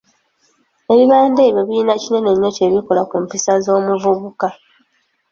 [0.91, 4.47] Ebibanda ebyo birina kinene nnyo kyebikola ku mpisa z'omuvubuka.